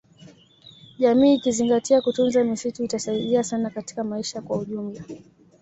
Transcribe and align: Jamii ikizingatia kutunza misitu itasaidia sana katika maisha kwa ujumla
Jamii 0.99 1.35
ikizingatia 1.35 2.01
kutunza 2.01 2.43
misitu 2.43 2.83
itasaidia 2.83 3.43
sana 3.43 3.69
katika 3.69 4.03
maisha 4.03 4.41
kwa 4.41 4.57
ujumla 4.57 5.03